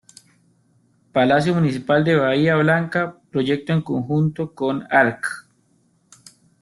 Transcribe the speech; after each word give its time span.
Palacio 1.11 1.53
Municipal 1.53 2.03
de 2.03 2.15
Bahía 2.15 2.55
Blanca, 2.55 3.19
proyecto 3.29 3.71
en 3.71 3.83
conjunto 3.83 4.55
con 4.55 4.87
Arq. 4.89 5.45